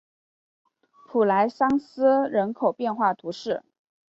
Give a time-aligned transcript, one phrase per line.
[1.07, 3.61] 普莱桑斯人口变化图示